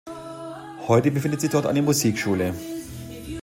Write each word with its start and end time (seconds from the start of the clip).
Heute 0.87 1.11
befindet 1.11 1.41
sich 1.41 1.51
dort 1.51 1.67
eine 1.67 1.83
Musikschule. 1.83 2.55